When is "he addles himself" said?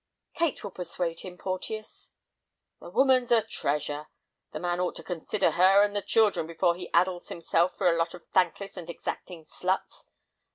6.73-7.75